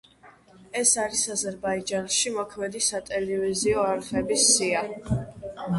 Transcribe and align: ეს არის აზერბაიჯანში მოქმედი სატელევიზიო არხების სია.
ეს 0.79 0.93
არის 1.03 1.21
აზერბაიჯანში 1.35 2.33
მოქმედი 2.41 2.83
სატელევიზიო 2.89 3.87
არხების 3.95 4.53
სია. 4.57 4.85